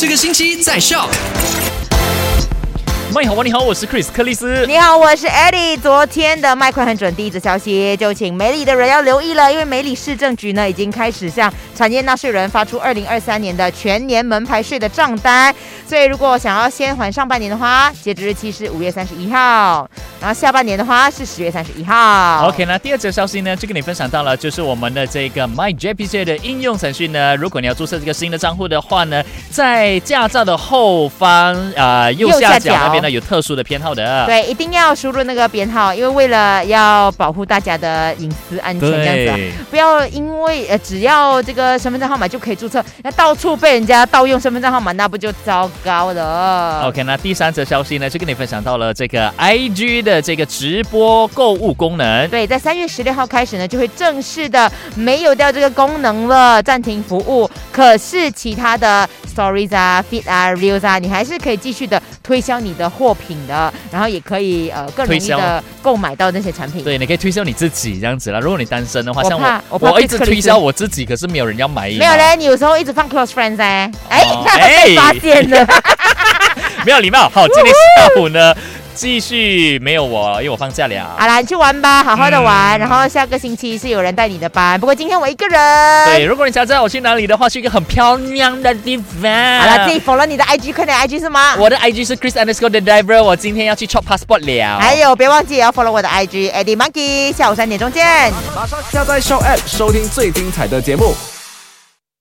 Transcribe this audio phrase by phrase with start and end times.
[0.00, 1.10] 这个星期在 Shop。
[3.14, 4.64] 麦好，你好，我是 Chris 克里斯。
[4.66, 5.78] 你好，我是 Eddie。
[5.78, 15.54] 昨天的麦快很准，第一则消息就请美里的人要留意了，因为美里市政局呢已经开始向产业纳税人发出二零二三年的全年门牌税的账单，
[15.86, 19.86] 所以如果想要先还上半年的话，截止日期是五月三十一号，
[20.20, 22.46] 然后下半年的话是十月三十一号。
[22.48, 34.26] OK，那第二则消息呢，就跟你分享到了，就是我们的这个 MyJPJ 的应用程序呢，如果你要注册这个新的账户的话呢，在驾照的后方啊、呃右右下下角角那边呢有特殊的编号的。
[34.26, 52.26] 对，一定要输入那个编号，因为为了要保护大家的隐私安全，这样子、不要因为呃只要这个身份证号码就可以注册，那到处被人家盗用身份证号码，那不就糟糕了 OK，那第三则消息呢，就跟你分享到了这个 IG 的这个直播购物功能。
[52.30, 57.50] 对，在三月十六号开始呢，就会正式的没有掉这个功能了，暂停服务。
[57.70, 66.82] 可是其他的 Stories 啊、Fit 啊、Reels 啊，你还是可以继续的推销你的货品的，然后也可以呃更容易的购买到那些产品。
[66.82, 68.40] 对，你可以推销你自己这样子啦。
[68.40, 71.90] 如果你单身的话，像怕我我，我一直推销我自己，可是没有人要买。
[71.90, 75.66] 没有嘞，你有时候一直放 close friends 哎，哎哦，被 发现了。
[76.86, 77.28] 没有礼貌。
[77.28, 78.54] 好，今天下午呢，
[79.00, 81.16] 继续没有我，因为我放假了。
[81.18, 82.78] 好啦，你去玩吧，好好的玩。
[82.78, 85.58] 嗯然后下个星期是有人带你的班，不过今天我一个人。
[86.04, 89.04] 对，如果你想知道我去哪里的话，去一个很漂亮的地方。
[89.60, 91.56] 好了，自己 follow 你的 IG，快点 IG 是吗？
[91.56, 94.78] 我的 IG 是 Chris underscore the driver，我今天要去 chop passport 了。
[94.78, 98.30] 还有，别忘记也要 follow 我的 IG Eddie Monkey，下午三点钟见。
[98.54, 101.14] 马上下载 Show App 收听最精彩的节目。